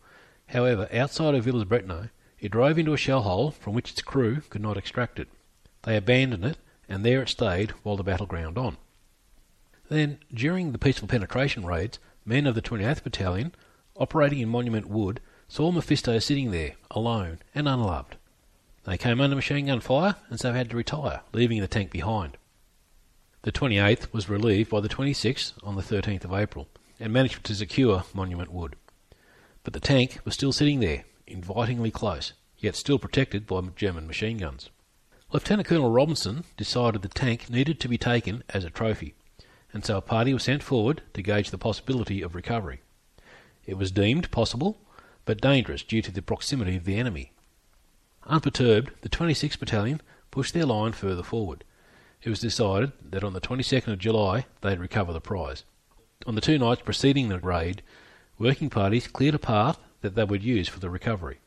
However, 0.47 0.89
outside 0.91 1.35
of 1.35 1.45
Villers-Bretonneux, 1.45 2.09
it 2.41 2.53
drove 2.53 2.79
into 2.79 2.93
a 2.93 2.99
shell 2.99 3.23
hole 3.23 3.51
from 3.51 3.75
which 3.75 3.91
its 3.91 4.03
crew 4.03 4.43
could 4.51 4.63
not 4.63 4.77
extract 4.77 5.19
it. 5.19 5.29
They 5.83 5.97
abandoned 5.97 6.45
it, 6.45 6.59
and 6.89 7.05
there 7.05 7.23
it 7.23 7.29
stayed 7.29 7.71
while 7.83 7.97
the 7.97 8.03
battle 8.03 8.27
ground 8.27 8.59
on. 8.59 8.77
Then, 9.89 10.19
during 10.33 10.73
the 10.73 10.79
peaceful 10.79 11.09
penetration 11.09 11.65
raids, 11.65 11.99
men 12.25 12.47
of 12.47 12.55
the 12.55 12.63
28th 12.63 13.03
Battalion, 13.03 13.55
operating 13.97 14.41
in 14.41 14.49
Monument 14.49 14.89
Wood, 14.89 15.21
saw 15.49 15.73
Mephisto 15.73 16.19
sitting 16.19 16.51
there, 16.51 16.75
alone 16.91 17.39
and 17.55 17.69
unloved. 17.69 18.17
They 18.85 18.99
came 18.99 19.21
under 19.21 19.37
machine 19.37 19.67
gun 19.67 19.81
fire 19.81 20.17
and 20.29 20.39
so 20.39 20.53
had 20.53 20.71
to 20.71 20.77
retire, 20.77 21.23
leaving 21.33 21.61
the 21.61 21.69
tank 21.69 21.91
behind. 21.91 22.37
The 23.43 23.53
28th 23.53 24.13
was 24.13 24.29
relieved 24.29 24.71
by 24.71 24.81
the 24.81 24.89
26th 24.89 25.53
on 25.63 25.77
the 25.77 25.83
13th 25.83 26.25
of 26.25 26.33
April 26.33 26.69
and 27.01 27.13
managed 27.13 27.45
to 27.45 27.55
secure 27.55 28.05
Monument 28.13 28.53
Wood. 28.53 28.77
But 29.63 29.73
the 29.73 29.81
tank 29.81 30.19
was 30.25 30.35
still 30.35 30.53
sitting 30.53 30.81
there, 30.81 31.05
invitingly 31.31 31.91
close, 31.91 32.33
yet 32.59 32.75
still 32.75 32.99
protected 32.99 33.47
by 33.47 33.61
German 33.77 34.07
machine 34.07 34.39
guns. 34.39 34.71
Lieutenant 35.31 35.69
Colonel 35.69 35.91
Robinson 35.91 36.45
decided 36.57 37.03
the 37.03 37.09
tank 37.09 37.51
needed 37.51 37.79
to 37.81 37.89
be 37.89 37.99
taken 37.99 38.43
as 38.49 38.65
a 38.65 38.71
trophy, 38.71 39.15
and 39.73 39.85
so 39.85 39.99
a 39.99 40.01
party 40.01 40.33
was 40.33 40.45
sent 40.45 40.63
forward 40.63 41.03
to 41.13 41.23
gauge 41.23 41.51
the 41.51 41.59
possibility 41.59 42.23
of 42.23 42.35
recovery. 42.35 42.81
It 43.67 43.77
was 43.77 43.91
deemed 43.91 44.31
possible, 44.31 44.79
but 45.27 45.43
dangerous 45.43 45.83
due 45.83 46.01
to 46.01 46.11
the 46.11 46.23
proximity 46.23 46.77
of 46.77 46.85
the 46.85 46.97
enemy. 46.97 47.33
Unperturbed, 48.27 48.93
the 49.03 49.11
26th 49.11 49.59
Battalion 49.59 50.01
pushed 50.31 50.55
their 50.55 50.65
line 50.65 50.93
further 50.93 51.23
forward. 51.23 51.65
It 52.23 52.31
was 52.31 52.41
decided 52.41 52.93
that 53.11 53.23
on 53.23 53.35
the 53.35 53.41
22nd 53.41 53.93
of 53.93 53.99
July 53.99 54.47
they'd 54.63 54.79
recover 54.79 55.13
the 55.13 55.21
prize. 55.21 55.65
On 56.27 56.35
the 56.35 56.41
two 56.41 56.59
nights 56.59 56.83
preceding 56.83 57.29
the 57.29 57.39
raid, 57.39 57.83
working 58.39 58.71
parties 58.71 59.07
cleared 59.07 59.35
a 59.35 59.39
path 59.39 59.79
that 60.01 60.15
they 60.15 60.25
would 60.25 60.43
use 60.43 60.69
for 60.69 60.81
the 60.81 60.91
recovery. 60.91 61.39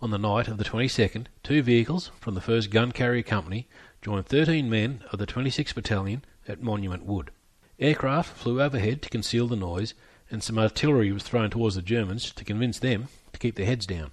On 0.00 0.10
the 0.10 0.18
night 0.18 0.48
of 0.48 0.58
the 0.58 0.64
22nd, 0.64 1.26
two 1.42 1.62
vehicles 1.62 2.10
from 2.20 2.34
the 2.34 2.40
1st 2.40 2.70
Gun 2.70 2.92
Carrier 2.92 3.22
Company 3.22 3.66
joined 4.02 4.26
13 4.26 4.68
men 4.68 5.02
of 5.10 5.18
the 5.18 5.26
26th 5.26 5.74
Battalion 5.74 6.24
at 6.46 6.62
Monument 6.62 7.04
Wood. 7.04 7.30
Aircraft 7.78 8.36
flew 8.36 8.60
overhead 8.60 9.02
to 9.02 9.08
conceal 9.08 9.46
the 9.46 9.56
noise, 9.56 9.94
and 10.30 10.42
some 10.42 10.58
artillery 10.58 11.10
was 11.10 11.22
thrown 11.22 11.50
towards 11.50 11.74
the 11.74 11.82
Germans 11.82 12.32
to 12.32 12.44
convince 12.44 12.78
them 12.78 13.08
to 13.32 13.38
keep 13.38 13.56
their 13.56 13.66
heads 13.66 13.86
down. 13.86 14.12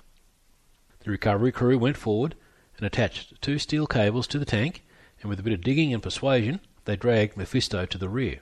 The 1.02 1.12
recovery 1.12 1.52
crew 1.52 1.78
went 1.78 1.98
forward 1.98 2.36
and 2.78 2.86
attached 2.86 3.42
two 3.42 3.60
steel 3.60 3.86
cables 3.86 4.28
to 4.28 4.40
the 4.40 4.46
tank, 4.46 4.84
and 5.22 5.30
with 5.30 5.40
a 5.40 5.44
bit 5.44 5.54
of 5.54 5.62
digging 5.62 5.94
and 5.94 6.02
persuasion, 6.02 6.60
they 6.86 6.96
dragged 6.96 7.38
Mephisto 7.38 7.86
to 7.86 7.98
the 7.98 8.10
rear. 8.10 8.40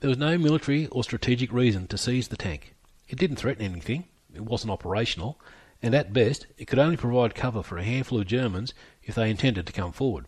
There 0.00 0.10
was 0.10 0.18
no 0.18 0.36
military 0.36 0.86
or 0.88 1.04
strategic 1.04 1.52
reason 1.52 1.86
to 1.88 1.98
seize 1.98 2.28
the 2.28 2.36
tank. 2.36 2.74
It 3.08 3.18
didn't 3.18 3.36
threaten 3.36 3.64
anything, 3.64 4.04
it 4.34 4.42
wasn't 4.42 4.72
operational, 4.72 5.40
and 5.82 5.94
at 5.94 6.12
best 6.12 6.46
it 6.58 6.66
could 6.66 6.78
only 6.78 6.96
provide 6.96 7.34
cover 7.34 7.62
for 7.62 7.78
a 7.78 7.84
handful 7.84 8.20
of 8.20 8.26
Germans 8.26 8.74
if 9.02 9.14
they 9.14 9.30
intended 9.30 9.66
to 9.66 9.72
come 9.72 9.92
forward. 9.92 10.26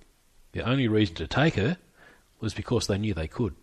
The 0.52 0.62
only 0.62 0.88
reason 0.88 1.14
to 1.16 1.26
take 1.26 1.54
her 1.54 1.76
was 2.40 2.54
because 2.54 2.87
they 2.87 2.99
knew 2.99 3.14
they 3.14 3.28
could. 3.28 3.54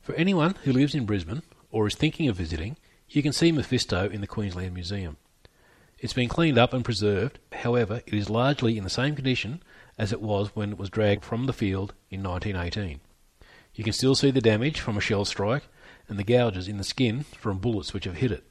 For 0.00 0.14
anyone 0.14 0.54
who 0.62 0.72
lives 0.72 0.94
in 0.94 1.04
Brisbane 1.04 1.42
or 1.70 1.86
is 1.86 1.96
thinking 1.96 2.28
of 2.28 2.36
visiting, 2.36 2.76
you 3.08 3.22
can 3.22 3.32
see 3.32 3.50
Mephisto 3.50 4.08
in 4.08 4.20
the 4.20 4.26
Queensland 4.26 4.72
Museum. 4.72 5.16
It's 5.98 6.12
been 6.12 6.28
cleaned 6.28 6.58
up 6.58 6.72
and 6.72 6.84
preserved, 6.84 7.38
however, 7.52 8.02
it 8.06 8.14
is 8.14 8.30
largely 8.30 8.78
in 8.78 8.84
the 8.84 8.90
same 8.90 9.16
condition 9.16 9.62
as 9.98 10.12
it 10.12 10.20
was 10.20 10.54
when 10.54 10.72
it 10.72 10.78
was 10.78 10.90
dragged 10.90 11.24
from 11.24 11.46
the 11.46 11.52
field 11.52 11.94
in 12.10 12.22
1918. 12.22 13.00
You 13.74 13.84
can 13.84 13.92
still 13.92 14.14
see 14.14 14.30
the 14.30 14.40
damage 14.40 14.78
from 14.80 14.96
a 14.96 15.00
shell 15.00 15.24
strike 15.24 15.64
and 16.08 16.18
the 16.18 16.24
gouges 16.24 16.68
in 16.68 16.76
the 16.76 16.84
skin 16.84 17.22
from 17.22 17.58
bullets 17.58 17.92
which 17.92 18.04
have 18.04 18.16
hit 18.16 18.32
it. 18.32 18.44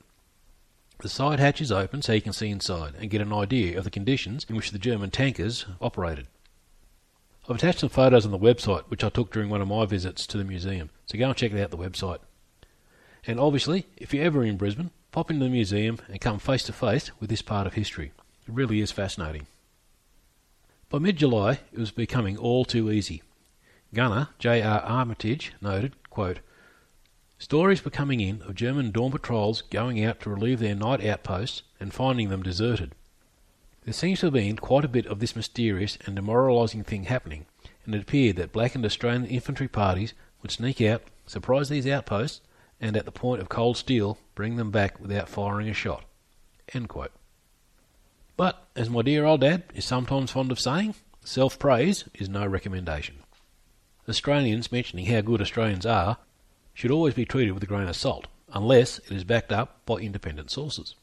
The 1.00 1.09
side 1.09 1.39
hatch 1.39 1.62
is 1.62 1.71
open 1.71 2.01
so 2.01 2.13
you 2.13 2.21
can 2.21 2.33
see 2.33 2.50
inside 2.50 2.93
and 3.00 3.09
get 3.09 3.21
an 3.21 3.33
idea 3.33 3.77
of 3.77 3.83
the 3.83 3.91
conditions 3.91 4.45
in 4.47 4.55
which 4.55 4.71
the 4.71 4.79
German 4.79 5.12
tankers 5.12 5.65
operated. 5.81 6.27
I've 7.47 7.57
attached 7.57 7.79
some 7.79 7.89
photos 7.89 8.25
on 8.25 8.31
the 8.31 8.39
website 8.39 8.83
which 8.88 9.03
I 9.03 9.09
took 9.09 9.31
during 9.31 9.50
one 9.50 9.62
of 9.62 9.67
my 9.67 9.85
visits 9.85 10.25
to 10.27 10.38
the 10.38 10.43
museum, 10.43 10.89
so 11.05 11.17
go 11.17 11.27
and 11.27 11.35
check 11.35 11.51
it 11.51 11.62
out 11.62 11.69
the 11.69 11.77
website. 11.77 12.19
And 13.27 13.39
obviously, 13.39 13.85
if 13.97 14.13
you're 14.13 14.24
ever 14.24 14.43
in 14.43 14.57
Brisbane, 14.57 14.91
pop 15.12 15.29
into 15.29 15.45
the 15.45 15.51
museum 15.51 16.00
and 16.07 16.21
come 16.21 16.39
face 16.39 16.63
to 16.63 16.74
face 16.74 17.12
with 17.19 17.29
this 17.29 17.41
part 17.41 17.67
of 17.67 17.74
history. 17.74 18.12
It 18.47 18.53
really 18.53 18.81
is 18.81 18.91
fascinating. 18.91 19.47
By 20.89 21.00
mid 21.00 21.17
July, 21.17 21.59
it 21.74 21.79
was 21.79 21.91
becoming 21.91 22.38
all 22.38 22.65
too 22.65 22.91
easy. 22.91 23.21
Gunner 23.93 24.29
J.R. 24.39 24.81
Armitage 24.81 25.53
noted, 25.62 25.93
quote, 26.09 26.39
Stories 27.37 27.83
were 27.83 27.91
coming 27.91 28.21
in 28.21 28.41
of 28.43 28.55
German 28.55 28.91
dawn 28.91 29.11
patrols 29.11 29.61
going 29.63 30.03
out 30.03 30.21
to 30.21 30.29
relieve 30.29 30.59
their 30.59 30.73
night 30.73 31.05
outposts 31.05 31.63
and 31.79 31.93
finding 31.93 32.29
them 32.29 32.41
deserted. 32.41 32.93
There 33.83 33.93
seems 33.93 34.19
to 34.19 34.27
have 34.27 34.33
been 34.33 34.55
quite 34.55 34.85
a 34.85 34.89
bit 34.89 35.05
of 35.05 35.19
this 35.19 35.35
mysterious 35.35 35.97
and 36.05 36.15
demoralising 36.15 36.83
thing 36.83 37.03
happening, 37.03 37.45
and 37.85 37.93
it 37.93 38.01
appeared 38.01 38.37
that 38.37 38.53
blackened 38.53 38.85
Australian 38.85 39.25
infantry 39.25 39.67
parties 39.67 40.13
would 40.41 40.49
sneak 40.49 40.81
out, 40.81 41.03
surprise 41.27 41.69
these 41.69 41.85
outposts, 41.85 42.41
and 42.79 42.95
at 42.95 43.05
the 43.05 43.11
point 43.11 43.41
of 43.41 43.49
cold 43.49 43.77
steel 43.77 44.17
bring 44.33 44.55
them 44.55 44.71
back 44.71 44.99
without 44.99 45.29
firing 45.29 45.69
a 45.69 45.73
shot. 45.73 46.05
But, 48.37 48.65
as 48.75 48.89
my 48.89 49.01
dear 49.01 49.25
old 49.25 49.41
dad 49.41 49.63
is 49.73 49.85
sometimes 49.85 50.31
fond 50.31 50.51
of 50.51 50.59
saying, 50.59 50.95
self 51.23 51.59
praise 51.59 52.05
is 52.15 52.29
no 52.29 52.45
recommendation. 52.45 53.17
Australians 54.07 54.71
mentioning 54.71 55.05
how 55.07 55.21
good 55.21 55.41
Australians 55.41 55.85
are 55.85 56.17
should 56.75 56.91
always 56.91 57.15
be 57.15 57.25
treated 57.25 57.53
with 57.53 57.63
a 57.63 57.65
grain 57.65 57.88
of 57.88 57.96
salt, 57.96 58.27
unless 58.53 59.00
it 59.00 59.12
is 59.12 59.24
backed 59.24 59.51
up 59.51 59.84
by 59.88 59.96
independent 59.96 60.51
sources. 60.51 60.94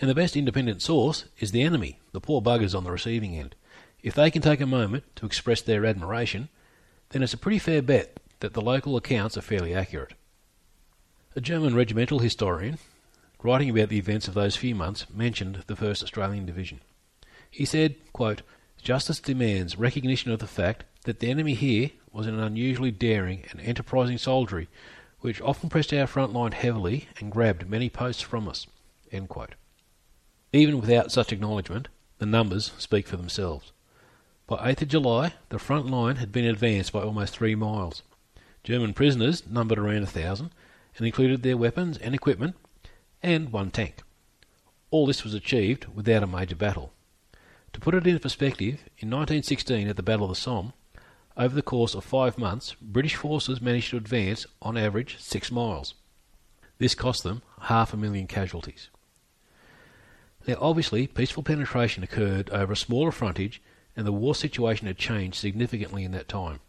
And 0.00 0.10
the 0.10 0.14
best 0.14 0.36
independent 0.36 0.80
source 0.80 1.26
is 1.38 1.52
the 1.52 1.62
enemy, 1.62 2.00
the 2.12 2.20
poor 2.20 2.40
buggers 2.40 2.74
on 2.74 2.82
the 2.82 2.90
receiving 2.90 3.36
end. 3.36 3.54
If 4.02 4.14
they 4.14 4.30
can 4.30 4.40
take 4.40 4.60
a 4.60 4.66
moment 4.66 5.04
to 5.16 5.26
express 5.26 5.60
their 5.60 5.84
admiration, 5.84 6.48
then 7.10 7.22
it's 7.22 7.34
a 7.34 7.38
pretty 7.38 7.58
fair 7.58 7.82
bet 7.82 8.18
that 8.40 8.54
the 8.54 8.62
local 8.62 8.96
accounts 8.96 9.36
are 9.36 9.42
fairly 9.42 9.74
accurate. 9.74 10.14
A 11.36 11.40
German 11.42 11.74
regimental 11.74 12.20
historian, 12.20 12.78
writing 13.42 13.68
about 13.68 13.90
the 13.90 13.98
events 13.98 14.26
of 14.26 14.34
those 14.34 14.56
few 14.56 14.74
months, 14.74 15.06
mentioned 15.12 15.64
the 15.66 15.76
1st 15.76 16.02
Australian 16.02 16.46
Division. 16.46 16.80
He 17.50 17.66
said, 17.66 17.96
quote, 18.14 18.40
Justice 18.82 19.20
demands 19.20 19.76
recognition 19.76 20.32
of 20.32 20.38
the 20.38 20.46
fact 20.46 20.84
that 21.04 21.20
the 21.20 21.30
enemy 21.30 21.54
here 21.54 21.90
was 22.12 22.26
an 22.26 22.38
unusually 22.38 22.90
daring 22.90 23.44
and 23.50 23.60
enterprising 23.60 24.18
soldiery 24.18 24.68
which 25.20 25.40
often 25.40 25.68
pressed 25.68 25.92
our 25.92 26.06
front 26.06 26.32
line 26.32 26.52
heavily 26.52 27.08
and 27.18 27.30
grabbed 27.32 27.68
many 27.68 27.90
posts 27.90 28.22
from 28.22 28.48
us. 28.48 28.66
Even 30.52 30.80
without 30.80 31.12
such 31.12 31.32
acknowledgement, 31.32 31.88
the 32.18 32.26
numbers 32.26 32.72
speak 32.78 33.06
for 33.06 33.16
themselves. 33.16 33.72
By 34.46 34.72
8th 34.72 34.82
of 34.82 34.88
July, 34.88 35.34
the 35.50 35.58
front 35.58 35.86
line 35.86 36.16
had 36.16 36.32
been 36.32 36.44
advanced 36.44 36.92
by 36.92 37.02
almost 37.02 37.34
three 37.34 37.54
miles. 37.54 38.02
German 38.64 38.94
prisoners 38.94 39.46
numbered 39.46 39.78
around 39.78 40.02
a 40.02 40.06
thousand 40.06 40.50
and 40.96 41.06
included 41.06 41.42
their 41.42 41.56
weapons 41.56 41.98
and 41.98 42.14
equipment 42.14 42.56
and 43.22 43.52
one 43.52 43.70
tank. 43.70 44.02
All 44.90 45.06
this 45.06 45.22
was 45.22 45.34
achieved 45.34 45.86
without 45.94 46.22
a 46.22 46.26
major 46.26 46.56
battle. 46.56 46.92
To 47.72 47.80
put 47.80 47.94
it 47.94 48.06
into 48.06 48.18
perspective, 48.18 48.80
in 48.98 49.08
1916 49.10 49.86
at 49.86 49.96
the 49.96 50.02
Battle 50.02 50.24
of 50.24 50.30
the 50.30 50.34
Somme, 50.34 50.72
over 51.40 51.54
the 51.54 51.62
course 51.62 51.94
of 51.94 52.04
five 52.04 52.36
months, 52.36 52.76
British 52.82 53.16
forces 53.16 53.62
managed 53.62 53.90
to 53.90 53.96
advance, 53.96 54.46
on 54.60 54.76
average, 54.76 55.16
six 55.18 55.50
miles. 55.50 55.94
This 56.76 56.94
cost 56.94 57.22
them 57.22 57.40
half 57.62 57.94
a 57.94 57.96
million 57.96 58.26
casualties. 58.26 58.90
Now, 60.46 60.56
obviously, 60.60 61.06
peaceful 61.06 61.42
penetration 61.42 62.02
occurred 62.02 62.50
over 62.50 62.74
a 62.74 62.76
smaller 62.76 63.10
frontage, 63.10 63.62
and 63.96 64.06
the 64.06 64.12
war 64.12 64.34
situation 64.34 64.86
had 64.86 64.98
changed 64.98 65.38
significantly 65.38 66.04
in 66.04 66.12
that 66.12 66.28
time. 66.28 66.60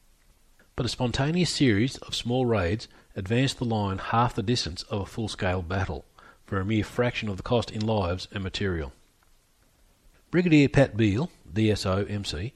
But 0.77 0.85
a 0.85 0.89
spontaneous 0.89 1.53
series 1.53 1.97
of 1.97 2.15
small 2.15 2.45
raids 2.45 2.87
advanced 3.13 3.57
the 3.57 3.65
line 3.65 3.97
half 3.97 4.35
the 4.35 4.41
distance 4.41 4.83
of 4.83 5.01
a 5.01 5.05
full 5.05 5.27
scale 5.27 5.61
battle, 5.61 6.05
for 6.45 6.59
a 6.61 6.65
mere 6.65 6.85
fraction 6.85 7.27
of 7.27 7.35
the 7.35 7.43
cost 7.43 7.71
in 7.71 7.85
lives 7.85 8.29
and 8.31 8.41
material. 8.41 8.93
Brigadier 10.31 10.69
Pat 10.69 10.95
Beale, 10.95 11.29
DSO 11.53 12.09
MC, 12.09 12.53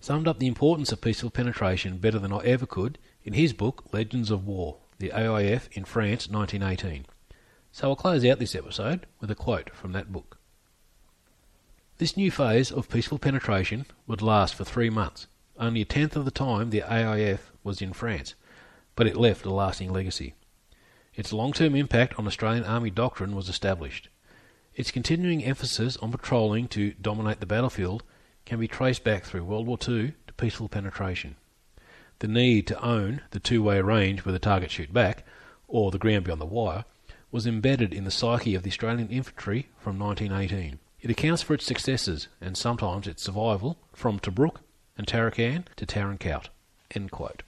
summed 0.00 0.28
up 0.28 0.38
the 0.38 0.46
importance 0.46 0.92
of 0.92 1.00
peaceful 1.00 1.30
penetration 1.30 1.98
better 1.98 2.18
than 2.18 2.32
I 2.32 2.38
ever 2.38 2.66
could 2.66 2.98
in 3.24 3.32
his 3.32 3.52
book 3.52 3.84
Legends 3.92 4.30
of 4.30 4.46
War, 4.46 4.76
the 4.98 5.10
AIF 5.10 5.68
in 5.72 5.84
France 5.84 6.28
1918. 6.28 7.06
So 7.72 7.88
I'll 7.88 7.96
close 7.96 8.24
out 8.24 8.38
this 8.38 8.54
episode 8.54 9.06
with 9.20 9.30
a 9.30 9.34
quote 9.34 9.74
from 9.74 9.92
that 9.92 10.12
book. 10.12 10.38
This 11.98 12.16
new 12.16 12.30
phase 12.30 12.70
of 12.70 12.88
peaceful 12.88 13.18
penetration 13.18 13.86
would 14.06 14.22
last 14.22 14.54
for 14.54 14.64
three 14.64 14.88
months, 14.88 15.26
only 15.58 15.82
a 15.82 15.84
tenth 15.84 16.16
of 16.16 16.24
the 16.24 16.30
time 16.30 16.70
the 16.70 16.82
AIF 16.82 17.50
was 17.64 17.82
in 17.82 17.92
France, 17.92 18.34
but 18.94 19.06
it 19.06 19.16
left 19.16 19.44
a 19.44 19.50
lasting 19.50 19.92
legacy. 19.92 20.34
Its 21.14 21.32
long-term 21.32 21.74
impact 21.74 22.16
on 22.16 22.28
Australian 22.28 22.64
Army 22.64 22.90
doctrine 22.90 23.34
was 23.34 23.48
established. 23.48 24.08
Its 24.76 24.92
continuing 24.92 25.42
emphasis 25.42 25.96
on 25.96 26.12
patrolling 26.12 26.68
to 26.68 26.92
dominate 26.92 27.40
the 27.40 27.46
battlefield 27.46 28.04
can 28.48 28.58
be 28.58 28.66
traced 28.66 29.04
back 29.04 29.24
through 29.24 29.44
World 29.44 29.66
War 29.66 29.76
II 29.76 30.14
to 30.26 30.32
peaceful 30.38 30.70
penetration. 30.70 31.36
The 32.20 32.28
need 32.28 32.66
to 32.68 32.82
own 32.82 33.20
the 33.30 33.38
two-way 33.38 33.82
range 33.82 34.24
where 34.24 34.32
the 34.32 34.38
target 34.38 34.70
shoot 34.70 34.90
back, 34.90 35.26
or 35.68 35.90
the 35.90 35.98
ground 35.98 36.24
beyond 36.24 36.40
the 36.40 36.46
wire, 36.46 36.86
was 37.30 37.46
embedded 37.46 37.92
in 37.92 38.04
the 38.04 38.10
psyche 38.10 38.54
of 38.54 38.62
the 38.62 38.70
Australian 38.70 39.10
infantry 39.10 39.68
from 39.78 39.98
1918. 39.98 40.78
It 41.02 41.10
accounts 41.10 41.42
for 41.42 41.52
its 41.52 41.66
successes 41.66 42.28
and 42.40 42.56
sometimes 42.56 43.06
its 43.06 43.22
survival 43.22 43.76
from 43.92 44.18
Tobruk 44.18 44.56
and 44.96 45.06
Tarakan 45.06 45.66
to 45.76 45.84
Tarin 45.84 46.18
Kowt. 46.18 46.48
End 46.94 47.10
quote. 47.10 47.42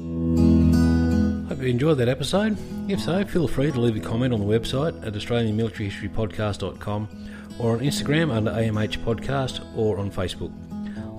Hope 0.00 1.62
you 1.62 1.68
enjoyed 1.68 1.96
that 1.96 2.10
episode. 2.10 2.58
If 2.90 3.00
so, 3.00 3.24
feel 3.24 3.48
free 3.48 3.72
to 3.72 3.80
leave 3.80 3.96
a 3.96 4.00
comment 4.00 4.34
on 4.34 4.40
the 4.40 4.46
website 4.46 5.02
at 5.04 5.14
AustralianMilitaryHistoryPodcast.com 5.14 7.29
or 7.58 7.72
on 7.72 7.80
Instagram 7.80 8.32
under 8.32 8.50
AMH 8.50 8.98
Podcast 8.98 9.64
or 9.76 9.98
on 9.98 10.10
Facebook. 10.10 10.52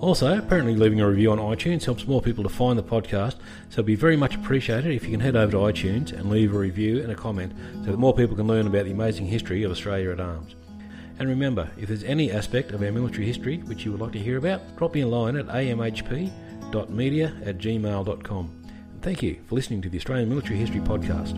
Also, 0.02 0.36
apparently 0.36 0.76
leaving 0.76 1.00
a 1.00 1.08
review 1.08 1.32
on 1.32 1.38
iTunes 1.38 1.86
helps 1.86 2.08
more 2.08 2.24
people 2.24 2.44
to 2.44 2.50
find 2.50 2.78
the 2.78 2.84
podcast, 2.84 3.36
so 3.70 3.74
it'd 3.74 3.86
be 3.86 3.96
very 3.96 4.18
much 4.18 4.36
appreciated 4.36 4.92
if 4.92 5.04
you 5.04 5.12
can 5.12 5.20
head 5.20 5.36
over 5.36 5.52
to 5.52 5.58
iTunes 5.60 6.12
and 6.12 6.28
leave 6.28 6.56
a 6.56 6.58
review 6.58 7.04
and 7.04 7.12
a 7.12 7.16
comment 7.16 7.54
so 7.86 7.92
that 7.92 7.98
more 7.98 8.16
people 8.16 8.36
can 8.36 8.48
learn 8.48 8.66
about 8.66 8.86
the 8.86 8.92
amazing 8.92 9.28
history 9.28 9.62
of 9.62 9.70
Australia 9.72 10.12
at 10.12 10.20
Arms. 10.20 10.56
And 11.20 11.30
remember, 11.30 11.70
if 11.78 11.88
there's 11.88 12.04
any 12.04 12.32
aspect 12.32 12.72
of 12.72 12.82
our 12.82 12.92
military 12.92 13.28
history 13.28 13.58
which 13.60 13.86
you 13.86 13.92
would 13.92 14.02
like 14.02 14.14
to 14.14 14.20
hear 14.20 14.38
about, 14.38 14.76
drop 14.76 14.96
me 14.96 15.02
a 15.02 15.08
line 15.08 15.36
at 15.36 15.46
amhp.media 15.46 17.34
at 17.46 17.60
gmail.com. 17.60 18.52
And 18.94 19.02
thank 19.04 19.22
you 19.22 19.40
for 19.46 19.54
listening 19.54 19.84
to 19.84 19.90
the 19.90 20.00
Australian 20.00 20.30
Military 20.30 20.58
History 20.58 20.80
Podcast. 20.80 21.38